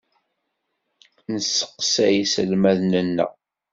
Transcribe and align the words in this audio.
Nesseqsay 1.31 2.15
iselmaden-nneɣ. 2.23 3.31